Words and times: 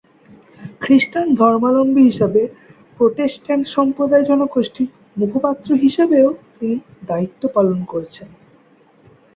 খ্রিস্টান 0.81 1.27
ধর্মালম্বী 1.35 2.01
হিসেবে 2.03 2.41
প্রোটেস্ট্যান্ট 2.97 3.65
সম্প্রদায় 3.67 4.25
জনগোষ্ঠীর 4.25 4.89
মুখপাত্র 5.17 5.69
হিসেবেও 5.75 6.27
তিনি 6.55 6.75
দায়িত্ব 7.07 7.41
পালন 7.55 7.79
করছেন। 7.83 8.29